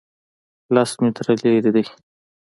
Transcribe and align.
لس 0.75 0.91
متره 1.01 1.33
لرې 1.41 1.71
دی 1.75 1.85